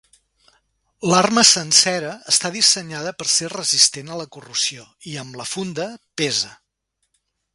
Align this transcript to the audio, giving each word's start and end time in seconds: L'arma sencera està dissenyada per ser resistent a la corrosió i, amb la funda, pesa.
L'arma 1.09 1.41
sencera 1.49 2.13
està 2.31 2.51
dissenyada 2.55 3.11
per 3.19 3.27
ser 3.33 3.51
resistent 3.53 4.09
a 4.15 4.19
la 4.23 4.27
corrosió 4.37 4.89
i, 5.13 5.15
amb 5.25 5.39
la 5.43 5.47
funda, 5.53 5.89
pesa. 6.23 6.51